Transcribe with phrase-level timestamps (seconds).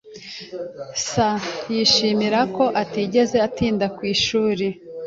[1.07, 1.09] [S]
[1.73, 4.65] Yishimira ko atigeze atinda ku ishuri.